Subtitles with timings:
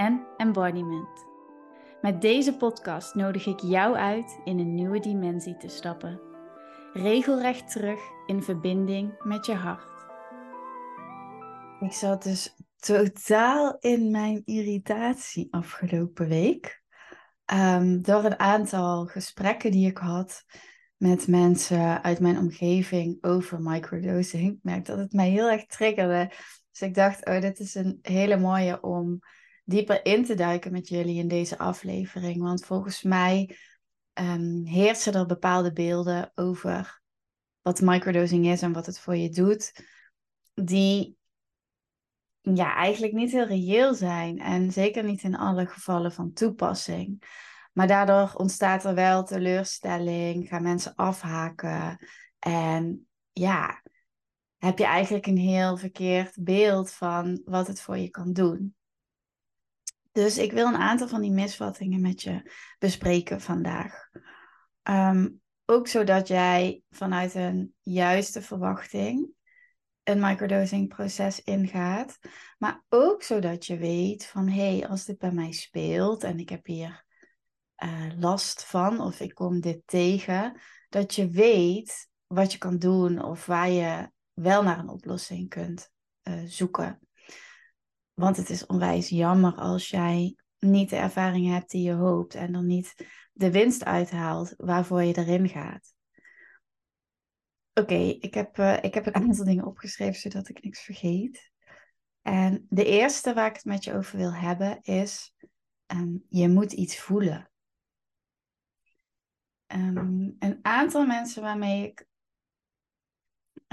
[0.00, 1.26] en embodiment.
[2.02, 6.20] Met deze podcast nodig ik jou uit in een nieuwe dimensie te stappen.
[6.92, 10.06] Regelrecht terug in verbinding met je hart.
[11.80, 16.82] Ik zat dus totaal in mijn irritatie afgelopen week.
[17.54, 20.44] Um, door een aantal gesprekken die ik had
[20.96, 24.52] met mensen uit mijn omgeving over microdosing.
[24.52, 26.28] Ik merk dat het mij heel erg triggerde.
[26.70, 29.20] Dus ik dacht, oh, dit is een hele mooie om
[29.70, 32.42] dieper in te duiken met jullie in deze aflevering.
[32.42, 33.56] Want volgens mij
[34.14, 37.02] um, heersen er bepaalde beelden over
[37.62, 39.72] wat microdosing is en wat het voor je doet,
[40.54, 41.16] die
[42.40, 47.22] ja, eigenlijk niet heel reëel zijn en zeker niet in alle gevallen van toepassing.
[47.72, 52.06] Maar daardoor ontstaat er wel teleurstelling, gaan mensen afhaken
[52.38, 53.82] en ja,
[54.56, 58.74] heb je eigenlijk een heel verkeerd beeld van wat het voor je kan doen.
[60.12, 64.08] Dus ik wil een aantal van die misvattingen met je bespreken vandaag.
[64.82, 65.28] Ehm,
[65.64, 69.34] ook zodat jij vanuit een juiste verwachting
[70.10, 72.18] een microdosing proces ingaat.
[72.58, 76.48] Maar ook zodat je weet van hé, hey, als dit bij mij speelt en ik
[76.48, 77.04] heb hier
[77.84, 83.24] uh, last van of ik kom dit tegen, dat je weet wat je kan doen
[83.24, 85.90] of waar je wel naar een oplossing kunt
[86.22, 87.00] uh, zoeken.
[88.20, 92.52] Want het is onwijs jammer als jij niet de ervaring hebt die je hoopt en
[92.52, 92.94] dan niet
[93.32, 95.94] de winst uithaalt waarvoor je erin gaat.
[97.74, 101.50] Oké, ik, heb, uh, ik heb een aantal dingen opgeschreven zodat ik niks vergeet.
[102.22, 105.34] En de eerste waar ik het met je over wil hebben is,
[105.86, 107.50] um, je moet iets voelen.
[109.66, 112.06] Um, een aantal mensen waarmee ik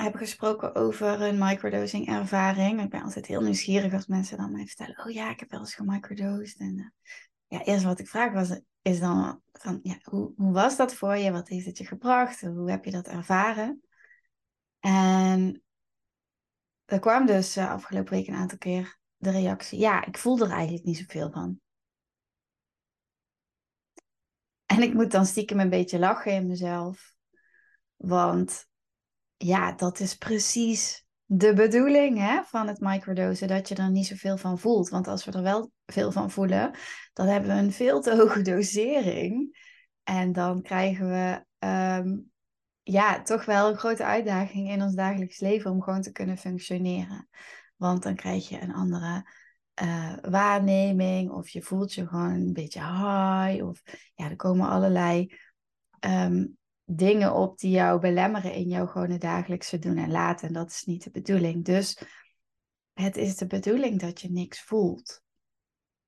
[0.03, 2.81] heb gesproken over een microdosing ervaring.
[2.81, 5.59] Ik ben altijd heel nieuwsgierig als mensen dan mij vertellen, oh ja, ik heb wel
[5.59, 6.59] eens gemicrodosed.
[6.59, 6.85] En uh,
[7.47, 11.15] ja, eerst wat ik vraag was, is dan van, ja, hoe, hoe was dat voor
[11.15, 11.31] je?
[11.31, 12.41] Wat heeft het je gebracht?
[12.41, 13.81] Hoe heb je dat ervaren?
[14.79, 15.63] En
[16.85, 20.51] er kwam dus uh, afgelopen week een aantal keer de reactie, ja, ik voel er
[20.51, 21.59] eigenlijk niet zoveel van.
[24.65, 27.15] En ik moet dan stiekem een beetje lachen in mezelf.
[27.95, 28.67] Want
[29.37, 34.37] ja, dat is precies de bedoeling hè, van het microdosen, dat je er niet zoveel
[34.37, 34.89] van voelt.
[34.89, 36.71] Want als we er wel veel van voelen,
[37.13, 39.57] dan hebben we een veel te hoge dosering.
[40.03, 42.31] En dan krijgen we um,
[42.83, 47.27] ja, toch wel een grote uitdaging in ons dagelijks leven om gewoon te kunnen functioneren.
[47.75, 49.31] Want dan krijg je een andere
[49.81, 53.65] uh, waarneming of je voelt je gewoon een beetje high.
[53.65, 53.81] Of
[54.15, 55.33] ja, er komen allerlei
[55.99, 56.57] um,
[56.89, 60.47] dingen op die jou belemmeren in jouw gewone dagelijkse doen en laten.
[60.47, 61.65] En dat is niet de bedoeling.
[61.65, 62.01] Dus
[62.93, 65.21] het is de bedoeling dat je niks voelt.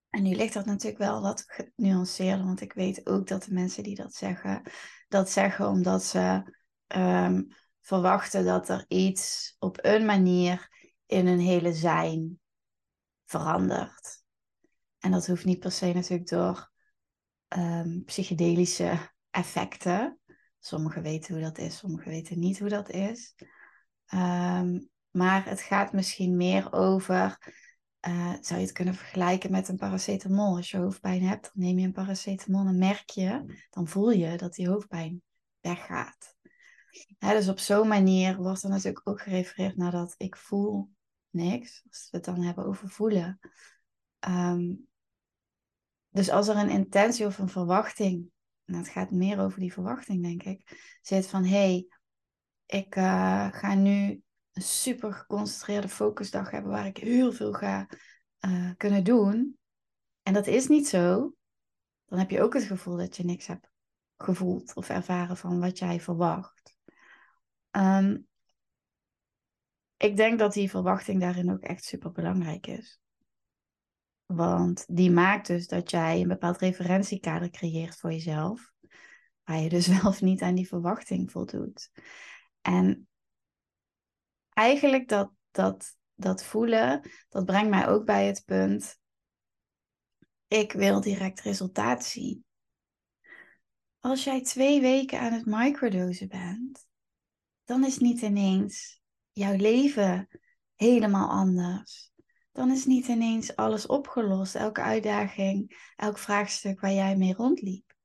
[0.10, 3.84] En nu ligt dat natuurlijk wel wat genuanceerder, want ik weet ook dat de mensen
[3.84, 4.62] die dat zeggen,
[5.08, 6.54] dat zeggen omdat ze
[6.88, 7.48] um,
[7.82, 10.70] verwachten dat er iets op een manier
[11.06, 12.40] in hun hele zijn
[13.26, 14.24] verandert.
[15.00, 16.72] En dat hoeft niet per se natuurlijk door
[17.58, 20.20] um, psychedelische effecten.
[20.60, 23.36] Sommigen weten hoe dat is, sommigen weten niet hoe dat is.
[24.14, 27.54] Um, maar het gaat misschien meer over,
[28.08, 30.56] uh, zou je het kunnen vergelijken met een paracetamol.
[30.56, 34.38] Als je hoofdpijn hebt, dan neem je een paracetamol en merk je, dan voel je
[34.38, 35.22] dat die hoofdpijn
[35.60, 36.38] weggaat.
[37.20, 40.90] Dus op zo'n manier wordt er natuurlijk ook gerefereerd naar dat ik voel
[41.30, 41.84] niks.
[41.90, 43.40] Als we het dan hebben over voelen.
[44.28, 44.88] Um,
[46.10, 48.32] dus als er een intentie of een verwachting
[48.70, 51.88] nou, het gaat meer over die verwachting, denk ik, zit van hé, hey,
[52.66, 54.22] ik uh, ga nu
[54.52, 57.88] een super geconcentreerde focusdag hebben waar ik heel veel ga
[58.40, 59.58] uh, kunnen doen.
[60.24, 61.34] En dat is niet zo.
[62.06, 63.70] Dan heb je ook het gevoel dat je niks hebt
[64.18, 66.76] gevoeld of ervaren van wat jij verwacht.
[67.72, 68.28] Um,
[69.98, 73.00] ik denk dat die verwachting daarin ook echt super belangrijk is.
[74.34, 78.72] Want die maakt dus dat jij een bepaald referentiekader creëert voor jezelf.
[79.44, 81.92] Waar je dus wel of niet aan die verwachting voldoet.
[82.62, 83.08] En
[84.50, 89.00] eigenlijk dat, dat, dat voelen, dat brengt mij ook bij het punt.
[90.48, 92.46] ik wil direct resultaat zien.
[94.00, 96.88] Als jij twee weken aan het microdosen bent,
[97.64, 100.28] dan is niet ineens jouw leven
[100.76, 102.09] helemaal anders.
[102.60, 107.96] Dan is niet ineens alles opgelost, elke uitdaging, elk vraagstuk waar jij mee rondliep.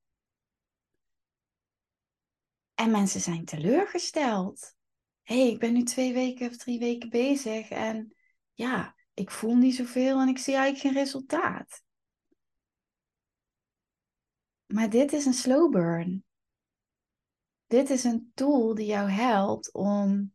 [2.75, 4.75] En mensen zijn teleurgesteld.
[5.23, 8.15] Hé, hey, ik ben nu twee weken of drie weken bezig en
[8.53, 11.83] ja, ik voel niet zoveel en ik zie eigenlijk geen resultaat.
[14.67, 16.25] Maar dit is een slow burn.
[17.67, 20.34] Dit is een tool die jou helpt om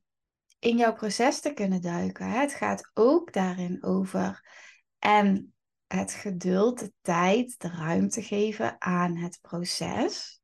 [0.60, 2.30] in jouw proces te kunnen duiken.
[2.30, 4.48] Het gaat ook daarin over
[5.00, 5.54] en
[5.88, 10.42] het geduld, de tijd, de ruimte geven aan het proces.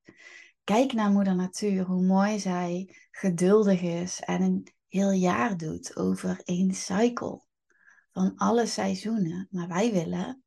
[0.64, 6.42] Kijk naar Moeder Natuur, hoe mooi zij geduldig is en een heel jaar doet over
[6.44, 7.42] één cycle
[8.12, 9.48] van alle seizoenen.
[9.52, 10.44] Maar wij willen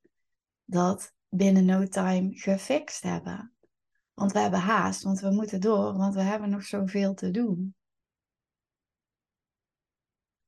[0.65, 3.53] dat binnen no time gefixt hebben.
[4.15, 7.75] Want we hebben haast, want we moeten door, want we hebben nog zoveel te doen.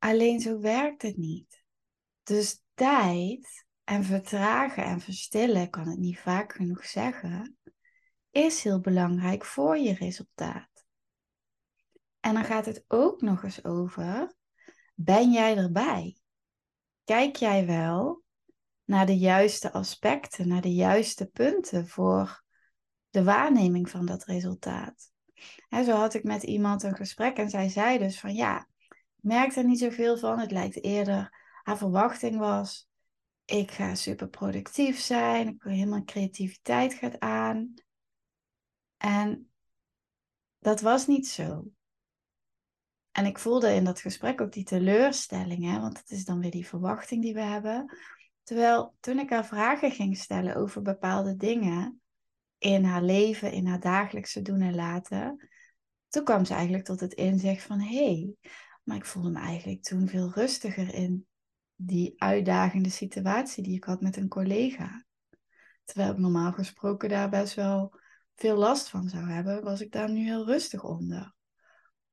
[0.00, 1.64] Alleen zo werkt het niet.
[2.22, 7.58] Dus tijd en vertragen en verstillen, kan het niet vaak genoeg zeggen,
[8.30, 10.84] is heel belangrijk voor je resultaat.
[12.20, 14.34] En dan gaat het ook nog eens over,
[14.94, 16.16] ben jij erbij?
[17.04, 18.22] Kijk jij wel
[18.84, 22.44] naar de juiste aspecten, naar de juiste punten voor
[23.10, 25.12] de waarneming van dat resultaat?
[25.68, 28.68] En zo had ik met iemand een gesprek en zij zei dus van ja,
[29.20, 30.38] ik merk er niet zoveel van.
[30.38, 32.88] Het lijkt eerder, haar verwachting was,
[33.44, 37.74] ik ga super productief zijn, ik wil helemaal creativiteit gaat aan.
[38.96, 39.50] En
[40.58, 41.64] dat was niet zo.
[43.10, 46.50] En ik voelde in dat gesprek ook die teleurstelling, hè, want het is dan weer
[46.50, 47.96] die verwachting die we hebben.
[48.42, 52.00] Terwijl toen ik haar vragen ging stellen over bepaalde dingen
[52.58, 55.48] in haar leven, in haar dagelijkse doen en laten,
[56.08, 58.34] toen kwam ze eigenlijk tot het inzicht van hé, hey,
[58.90, 61.26] maar ik voelde me eigenlijk toen veel rustiger in
[61.74, 65.04] die uitdagende situatie die ik had met een collega.
[65.84, 67.94] Terwijl ik normaal gesproken daar best wel
[68.34, 71.34] veel last van zou hebben, was ik daar nu heel rustig onder.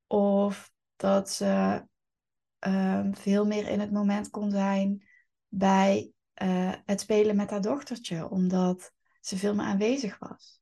[0.07, 1.83] Of dat ze
[2.59, 5.07] ehm, veel meer in het moment kon zijn
[5.47, 10.61] bij eh, het spelen met haar dochtertje, omdat ze veel meer aanwezig was.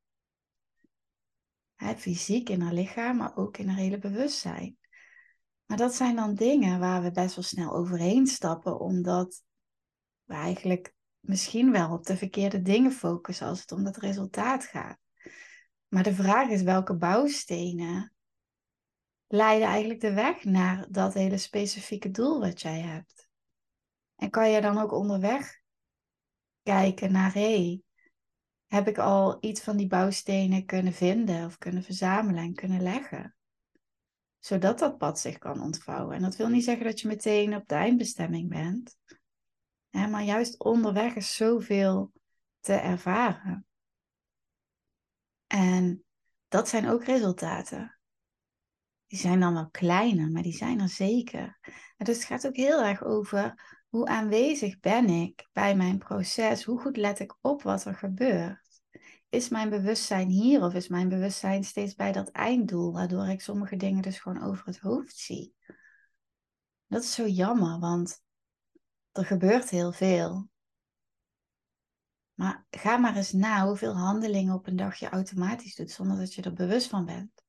[1.97, 4.77] Fysiek in haar lichaam, maar ook in haar hele bewustzijn.
[5.65, 9.44] Maar dat zijn dan dingen waar we best wel snel overheen stappen, omdat
[10.23, 14.97] we eigenlijk misschien wel op de verkeerde dingen focussen als het om dat resultaat gaat.
[15.88, 18.13] Maar de vraag is welke bouwstenen
[19.27, 23.27] leiden eigenlijk de weg naar dat hele specifieke doel wat jij hebt.
[24.15, 25.62] En kan je dan ook onderweg
[26.63, 27.81] kijken naar, hé,
[28.65, 33.34] heb ik al iets van die bouwstenen kunnen vinden of kunnen verzamelen en kunnen leggen?
[34.45, 36.15] Zodat dat pad zich kan ontvouwen.
[36.15, 38.97] En dat wil niet zeggen dat je meteen op de eindbestemming bent.
[39.89, 42.12] maar juist onderweg is zoveel
[42.59, 43.65] te ervaren.
[45.47, 46.03] En
[46.47, 48.00] dat zijn ook resultaten.
[49.06, 51.59] Die zijn dan wel kleiner, maar die zijn er zeker.
[51.98, 56.63] Dus het gaat ook heel erg over hoe aanwezig ben ik bij mijn proces?
[56.63, 58.64] Hoe goed let ik op wat er gebeurt?
[59.36, 63.75] Is mijn bewustzijn hier of is mijn bewustzijn steeds bij dat einddoel, waardoor ik sommige
[63.75, 65.56] dingen dus gewoon over het hoofd zie?
[66.88, 68.24] Dat is zo jammer, want
[69.12, 70.50] er gebeurt heel veel.
[72.34, 76.34] Maar ga maar eens na hoeveel handelingen op een dag je automatisch doet zonder dat
[76.34, 77.44] je er bewust van bent.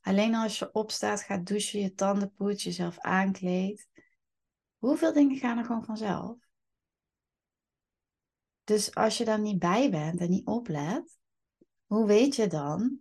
[0.00, 3.88] Alleen als je opstaat, gaat douchen, je tanden poetst, jezelf aankleedt.
[4.76, 6.47] Hoeveel dingen gaan er gewoon vanzelf?
[8.68, 11.18] Dus als je daar niet bij bent en niet oplet,
[11.86, 13.00] hoe weet je dan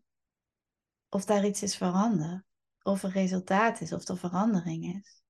[1.09, 2.43] of daar iets is veranderd?
[2.81, 5.23] Of er resultaat is, of er verandering is?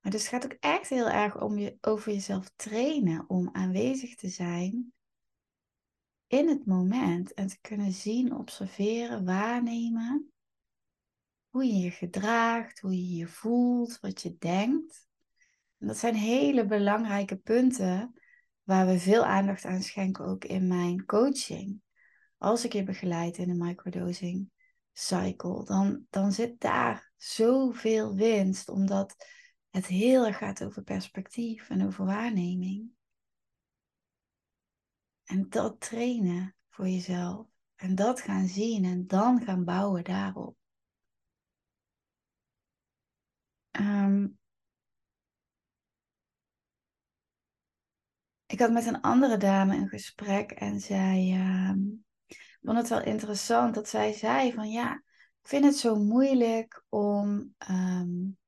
[0.00, 4.14] Maar dus het gaat ook echt heel erg om je, over jezelf trainen om aanwezig
[4.14, 4.92] te zijn
[6.26, 10.32] in het moment en te kunnen zien, observeren, waarnemen
[11.48, 15.08] hoe je je gedraagt, hoe je je voelt, wat je denkt.
[15.78, 18.20] En dat zijn hele belangrijke punten
[18.66, 21.80] waar we veel aandacht aan schenken, ook in mijn coaching.
[22.38, 24.50] Als ik je begeleid in een microdosing
[24.92, 29.16] cycle, dan, dan zit daar zoveel winst, omdat
[29.70, 32.90] het heel erg gaat over perspectief en over waarneming.
[35.24, 37.46] En dat trainen voor jezelf.
[37.74, 40.56] En dat gaan zien en dan gaan bouwen daarop.
[43.70, 44.38] Um,
[48.46, 51.72] ik had met een andere dame een gesprek en zij uh,
[52.62, 54.94] vond het wel interessant dat zij zei van ja,
[55.42, 58.38] ik vind het zo moeilijk om um,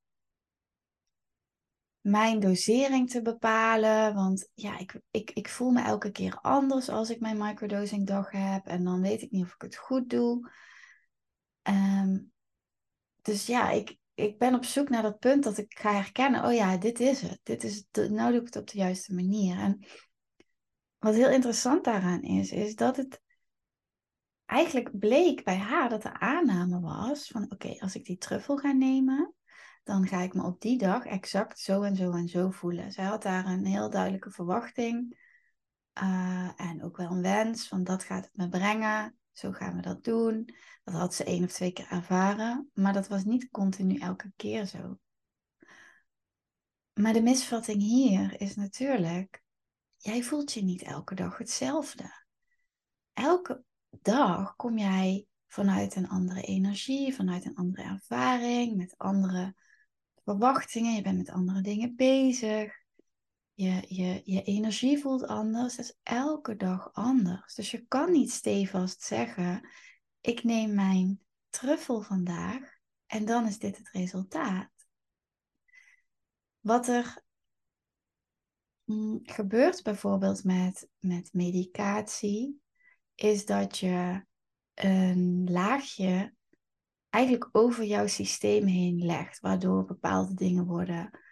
[2.00, 4.14] mijn dosering te bepalen.
[4.14, 8.30] Want ja, ik, ik, ik voel me elke keer anders als ik mijn microdosing dag
[8.30, 8.66] heb.
[8.66, 10.50] En dan weet ik niet of ik het goed doe.
[11.62, 12.32] Um,
[13.22, 16.44] dus ja, ik, ik ben op zoek naar dat punt dat ik ga herkennen.
[16.44, 17.40] Oh ja, dit is het.
[17.42, 18.10] Dit is het.
[18.10, 19.58] Nou doe ik het op de juiste manier.
[19.58, 19.86] En
[20.98, 23.22] wat heel interessant daaraan is, is dat het
[24.44, 28.72] eigenlijk bleek bij haar dat de aanname was van oké, als ik die truffel ga
[28.72, 29.34] nemen,
[29.84, 32.92] dan ga ik me op die dag exact zo en zo en zo voelen.
[32.92, 35.18] Zij had daar een heel duidelijke verwachting
[36.02, 39.82] uh, en ook wel een wens van dat gaat het me brengen, zo gaan we
[39.82, 40.54] dat doen.
[40.84, 44.66] Dat had ze één of twee keer ervaren, maar dat was niet continu elke keer
[44.66, 44.98] zo.
[46.92, 49.42] Maar de misvatting hier is natuurlijk,
[49.96, 52.26] jij voelt je niet elke dag hetzelfde.
[53.12, 59.54] Elke dag kom jij vanuit een andere energie, vanuit een andere ervaring, met andere
[60.24, 60.94] verwachtingen.
[60.94, 62.77] Je bent met andere dingen bezig.
[63.58, 65.76] Je, je, je energie voelt anders.
[65.76, 67.54] Dat is elke dag anders.
[67.54, 69.68] Dus je kan niet stevast zeggen:
[70.20, 74.70] ik neem mijn truffel vandaag en dan is dit het resultaat.
[76.60, 77.22] Wat er
[78.84, 82.60] mm, gebeurt bijvoorbeeld met, met medicatie,
[83.14, 84.24] is dat je
[84.74, 86.34] een laagje
[87.08, 91.26] eigenlijk over jouw systeem heen legt, waardoor bepaalde dingen worden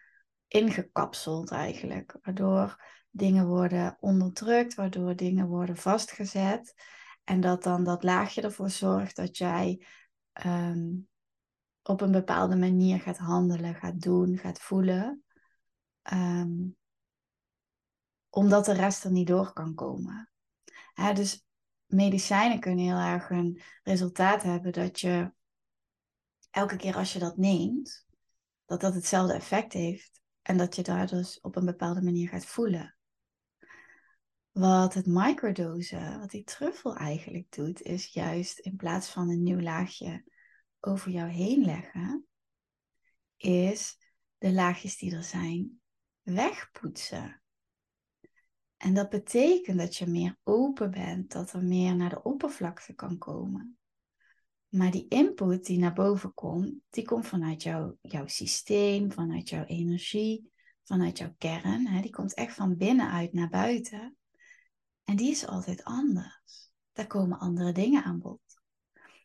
[0.49, 6.75] ingekapseld eigenlijk, waardoor dingen worden onderdrukt, waardoor dingen worden vastgezet
[7.25, 9.87] en dat dan dat laagje ervoor zorgt dat jij
[10.33, 10.89] ehm,
[11.83, 15.25] op een bepaalde manier gaat handelen, gaat doen, gaat voelen.
[16.03, 16.69] Ehm,
[18.29, 20.31] omdat de rest er niet door kan komen.
[21.15, 21.47] dus
[21.87, 25.33] medicijnen kunnen heel erg een resultaat hebben dat je
[26.51, 28.07] elke keer als je dat neemt,
[28.65, 32.47] dat dat hetzelfde effect heeft en dat je daar dus op een bepaalde manier gaat
[32.47, 32.97] voelen.
[34.53, 39.61] Wat het microdosen, wat die truffel eigenlijk doet, is juist in plaats van een nieuw
[39.61, 40.25] laagje
[40.81, 42.27] over jou heen leggen,
[43.37, 43.99] is
[44.39, 45.81] de laagjes die er zijn
[46.23, 47.43] wegpoetsen.
[48.77, 53.19] En dat betekent dat je meer open bent, dat er meer naar de oppervlakte kan
[53.19, 53.79] komen.
[54.77, 59.65] Maar die input die naar boven komt, die komt vanuit jouw, jouw systeem, vanuit jouw
[59.65, 60.51] energie,
[60.85, 61.87] vanuit jouw kern.
[61.87, 62.01] Hè?
[62.01, 64.17] Die komt echt van binnenuit naar buiten.
[65.05, 66.71] En die is altijd anders.
[66.93, 68.41] Daar komen andere dingen aan bod.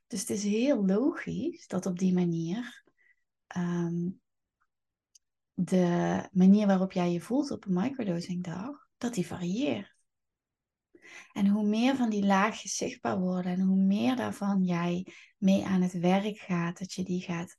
[0.07, 2.83] Dus het is heel logisch dat op die manier
[3.47, 4.09] ehm,
[5.53, 9.90] de manier waarop jij je voelt op een microdosing dag, dat die varieert.
[11.33, 15.81] En hoe meer van die laagjes zichtbaar worden en hoe meer daarvan jij mee aan
[15.81, 17.57] het werk gaat, dat je die gaat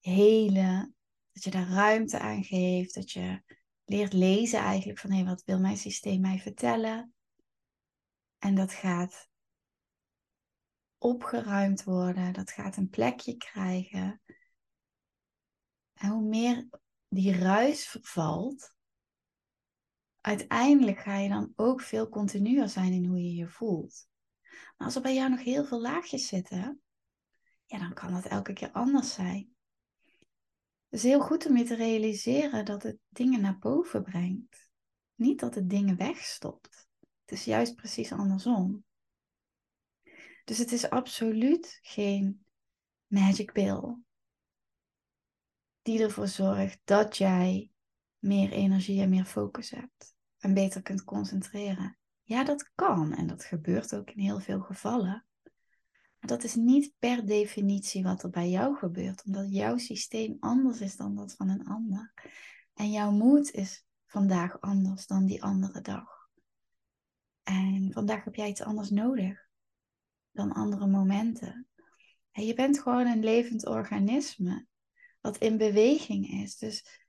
[0.00, 0.94] helen,
[1.32, 3.42] dat je daar ruimte aan geeft, dat je
[3.84, 7.14] leert lezen eigenlijk van hé, wat wil mijn systeem mij vertellen?
[8.38, 9.28] En dat gaat
[10.98, 14.22] opgeruimd worden, dat gaat een plekje krijgen.
[15.94, 16.68] En hoe meer
[17.08, 18.74] die ruis vervalt,
[20.22, 24.06] uiteindelijk ga je dan ook veel continuer zijn in hoe je je voelt.
[24.76, 26.82] Maar als er bij jou nog heel veel laagjes zitten,
[27.64, 29.54] ja, dan kan dat elke keer anders zijn.
[30.88, 34.70] Het is heel goed om je te realiseren dat het dingen naar boven brengt.
[35.14, 36.88] Niet dat het dingen wegstopt.
[37.00, 38.84] Het is juist precies andersom.
[40.44, 42.44] Dus het is absoluut geen
[43.06, 43.96] magic pill
[45.82, 47.70] die ervoor zorgt dat jij
[48.18, 50.11] meer energie en meer focus hebt
[50.42, 51.98] en beter kunt concentreren.
[52.22, 55.24] Ja, dat kan en dat gebeurt ook in heel veel gevallen.
[56.18, 60.80] Maar dat is niet per definitie wat er bij jou gebeurt, omdat jouw systeem anders
[60.80, 62.12] is dan dat van een ander.
[62.74, 66.28] En jouw moed is vandaag anders dan die andere dag.
[67.42, 69.48] En vandaag heb jij iets anders nodig
[70.30, 71.66] dan andere momenten.
[72.30, 74.66] En je bent gewoon een levend organisme
[75.20, 76.58] wat in beweging is.
[76.58, 77.00] Dus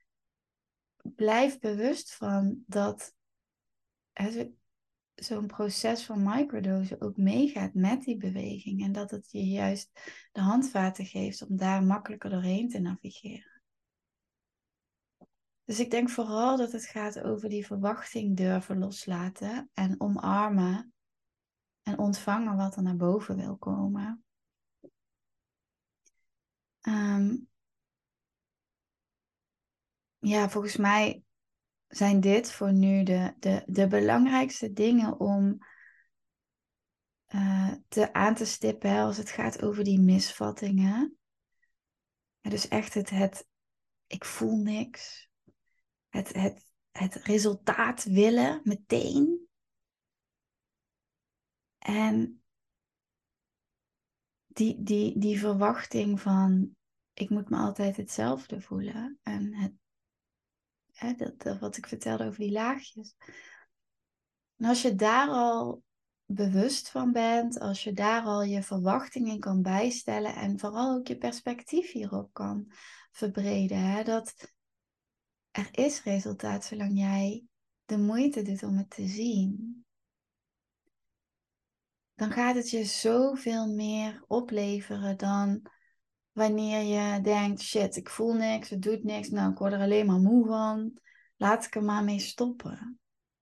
[1.02, 3.14] blijf bewust van dat
[5.14, 8.82] zo'n proces van microdosen ook meegaat met die beweging.
[8.82, 9.90] En dat het je juist
[10.32, 13.62] de handvaten geeft om daar makkelijker doorheen te navigeren.
[15.64, 20.94] Dus ik denk vooral dat het gaat over die verwachting durven loslaten en omarmen
[21.82, 24.24] en ontvangen wat er naar boven wil komen.
[26.80, 27.48] Um,
[30.18, 31.23] ja, volgens mij
[31.96, 35.58] zijn dit voor nu de, de, de belangrijkste dingen om
[37.28, 41.18] uh, te aan te stippen als het gaat over die misvattingen.
[42.40, 43.46] Ja, dus echt het, het,
[44.06, 45.30] ik voel niks.
[46.08, 49.48] Het, het, het resultaat willen meteen.
[51.78, 52.42] En
[54.46, 56.76] die, die, die verwachting van
[57.12, 59.18] ik moet me altijd hetzelfde voelen.
[59.22, 59.72] En het,
[61.16, 63.14] dat, wat ik vertelde over die laagjes.
[64.56, 65.82] En als je daar al
[66.24, 71.16] bewust van bent, als je daar al je verwachtingen kan bijstellen en vooral ook je
[71.16, 72.72] perspectief hierop kan
[73.10, 74.52] verbreden, hè, dat
[75.50, 77.44] er is resultaat zolang jij
[77.84, 79.84] de moeite doet om het te zien.
[82.14, 85.66] Dan gaat het je zoveel meer opleveren dan
[86.34, 90.06] wanneer je denkt, shit, ik voel niks, het doet niks, nou ik word er alleen
[90.06, 90.98] maar moe van,
[91.36, 92.98] laat ik er maar mee stoppen.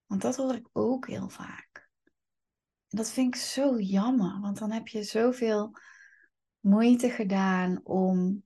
[0.06, 1.88] Want dat hoor ik ook heel vaak.
[2.88, 5.72] En dat vind ik zo jammer, want dan heb je zoveel
[6.60, 8.44] moeite gedaan om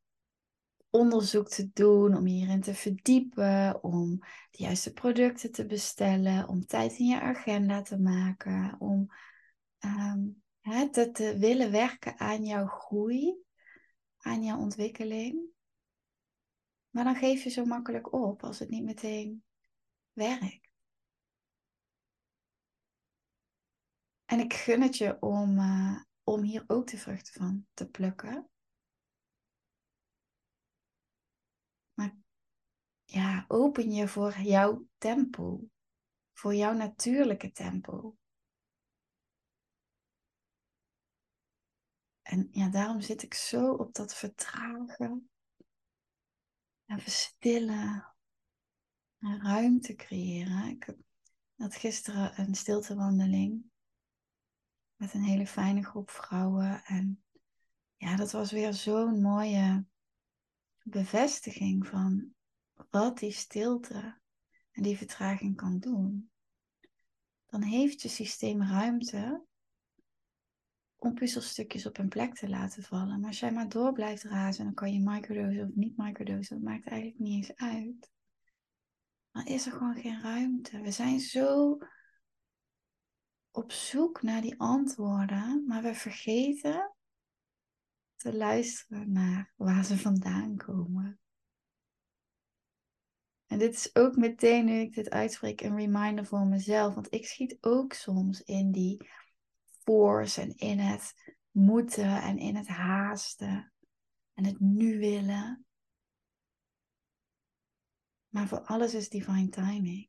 [0.90, 4.18] onderzoek te doen, om hierin te verdiepen, om
[4.50, 9.06] de juiste producten te bestellen, om tijd in je agenda te maken, om
[9.80, 10.42] um,
[10.90, 13.45] te, te willen werken aan jouw groei,
[14.26, 15.54] aan jouw ontwikkeling.
[16.90, 19.44] Maar dan geef je zo makkelijk op als het niet meteen
[20.12, 20.70] werkt.
[24.24, 28.50] En ik gun het je om, uh, om hier ook de vruchten van te plukken.
[31.94, 32.16] Maar
[33.04, 35.68] ja, open je voor jouw tempo.
[36.32, 38.16] Voor jouw natuurlijke tempo.
[42.26, 45.30] En ja, daarom zit ik zo op dat vertragen.
[46.84, 48.14] En verstillen.
[49.18, 50.68] En ruimte creëren.
[50.68, 50.94] Ik
[51.56, 53.64] had gisteren een stiltewandeling
[54.96, 56.84] met een hele fijne groep vrouwen.
[56.84, 57.22] En
[57.96, 59.84] ja, dat was weer zo'n mooie
[60.82, 62.34] bevestiging van
[62.90, 64.20] wat die stilte
[64.70, 66.30] en die vertraging kan doen.
[67.46, 69.45] Dan heeft je systeem ruimte
[71.06, 73.20] om puzzelstukjes op een plek te laten vallen.
[73.20, 76.56] Maar als jij maar door blijft razen, dan kan je microdosen of niet microdosen.
[76.56, 78.10] Dat maakt eigenlijk niet eens uit.
[79.30, 80.80] Dan is er gewoon geen ruimte.
[80.80, 81.78] We zijn zo
[83.50, 86.94] op zoek naar die antwoorden, maar we vergeten
[88.16, 91.20] te luisteren naar waar ze vandaan komen.
[93.46, 97.26] En dit is ook meteen nu ik dit uitspreek een reminder voor mezelf, want ik
[97.26, 99.08] schiet ook soms in die
[99.86, 103.72] force en in het moeten en in het haasten
[104.32, 105.66] en het nu willen.
[108.28, 110.08] Maar voor alles is divine timing.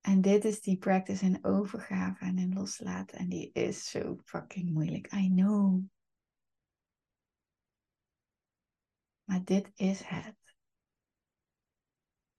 [0.00, 3.18] En dit is die practice in overgave en in loslaten.
[3.18, 5.12] En die is zo fucking moeilijk.
[5.12, 5.84] I know.
[9.24, 10.36] Maar dit is het.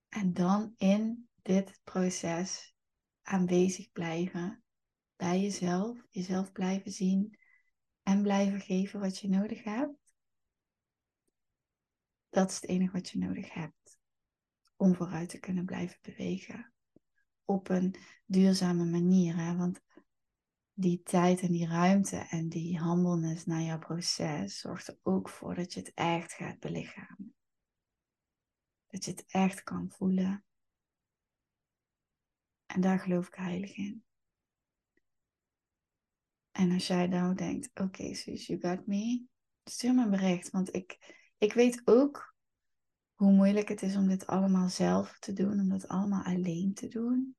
[0.07, 2.75] En dan in dit proces
[3.21, 4.62] aanwezig blijven
[5.23, 7.39] bij jezelf, jezelf blijven zien
[8.01, 10.15] en blijven geven wat je nodig hebt.
[12.29, 13.99] Dat is het enige wat je nodig hebt
[14.75, 16.73] om vooruit te kunnen blijven bewegen
[17.45, 19.35] op een duurzame manier.
[19.35, 19.55] Hè?
[19.55, 19.81] Want
[20.73, 25.55] die tijd en die ruimte en die humbleness naar jouw proces zorgt er ook voor
[25.55, 27.35] dat je het echt gaat belichamen.
[28.87, 30.45] Dat je het echt kan voelen.
[32.65, 34.03] En daar geloof ik heilig in.
[36.53, 39.25] En als jij nou denkt, oké okay, you got me,
[39.63, 40.49] stuur me een bericht.
[40.49, 42.35] Want ik, ik weet ook
[43.13, 46.87] hoe moeilijk het is om dit allemaal zelf te doen, om dat allemaal alleen te
[46.87, 47.35] doen.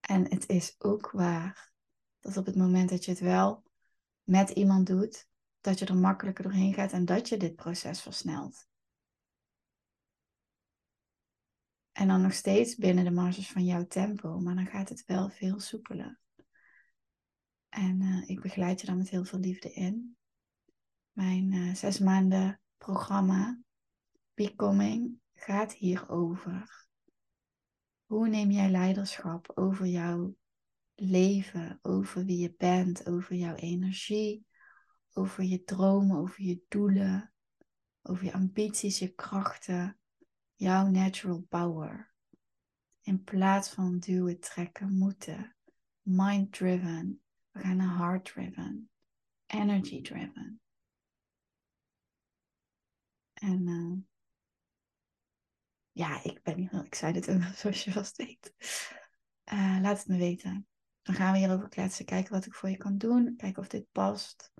[0.00, 1.72] En het is ook waar
[2.20, 3.62] dat op het moment dat je het wel
[4.22, 5.28] met iemand doet,
[5.60, 8.67] dat je er makkelijker doorheen gaat en dat je dit proces versnelt.
[11.98, 15.30] En dan nog steeds binnen de marges van jouw tempo, maar dan gaat het wel
[15.30, 16.18] veel soepeler.
[17.68, 20.16] En uh, ik begeleid je dan met heel veel liefde in
[21.12, 23.60] mijn uh, zes maanden programma
[24.34, 26.86] Becoming gaat hierover.
[28.04, 30.36] Hoe neem jij leiderschap over jouw
[30.94, 34.46] leven, over wie je bent, over jouw energie,
[35.12, 37.32] over je dromen, over je doelen,
[38.02, 39.98] over je ambities, je krachten,
[40.58, 42.12] jouw natural power.
[43.00, 45.56] In plaats van duwen, trekken, moeten.
[46.02, 47.22] Mind driven.
[47.50, 48.90] We gaan naar heart driven.
[49.46, 50.60] Energy driven.
[53.32, 53.96] En uh,
[55.92, 58.54] ja, ik ben heel excited over, zoals je vast weet.
[59.52, 60.66] Uh, laat het me weten.
[61.02, 63.86] Dan gaan we hierover kletsen, kijken wat ik voor je kan doen, kijken of dit
[63.92, 64.52] past.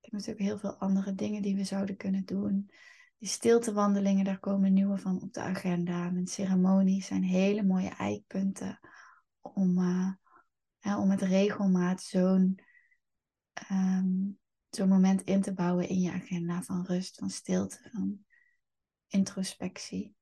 [0.00, 2.70] Ik heb natuurlijk heel veel andere dingen die we zouden kunnen doen.
[3.18, 6.10] Die stiltewandelingen, daar komen nieuwe van op de agenda.
[6.10, 8.80] Mijn ceremonies zijn hele mooie eikpunten
[9.40, 12.58] om, uh, om met regelmaat zo'n
[13.70, 14.38] um,
[14.70, 18.24] zo'n moment in te bouwen in je agenda van rust, van stilte, van
[19.08, 20.14] introspectie.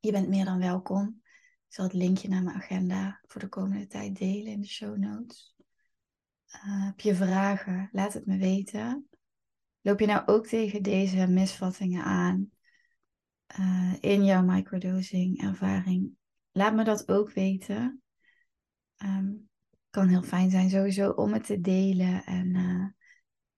[0.00, 1.22] Je bent meer dan welkom.
[1.68, 4.96] Ik zal het linkje naar mijn agenda voor de komende tijd delen in de show
[4.96, 5.56] notes.
[6.46, 7.88] Uh, heb je vragen?
[7.92, 9.08] Laat het me weten.
[9.88, 12.50] Loop je nou ook tegen deze misvattingen aan
[13.58, 16.10] uh, in jouw microdosing ervaring?
[16.52, 18.02] Laat me dat ook weten.
[18.96, 19.48] Um,
[19.90, 22.24] kan heel fijn zijn sowieso om het te delen.
[22.24, 22.86] En uh,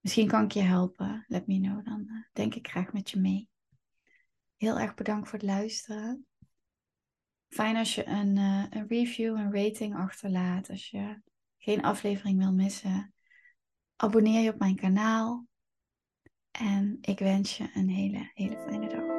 [0.01, 1.25] misschien kan ik je helpen.
[1.27, 1.85] Let me know.
[1.85, 3.49] Dan uh, denk ik graag met je mee.
[4.57, 6.27] Heel erg bedankt voor het luisteren.
[7.49, 10.71] Fijn als je een, een review, een rating achterlaat.
[10.71, 11.23] Als je
[11.59, 13.14] geen aflevering wil missen.
[13.97, 15.49] Abonneer je op mijn kanaal.
[16.51, 19.11] En ik wens je een hele, hele fijne dag.